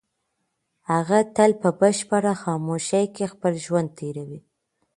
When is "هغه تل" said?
0.91-1.51